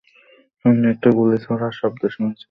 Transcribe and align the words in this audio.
আমি 0.65 0.83
একটা 0.93 1.09
গুলি 1.17 1.37
ছোঁড়ার 1.45 1.73
শব্দ 1.79 2.01
শুনেছি। 2.07 2.39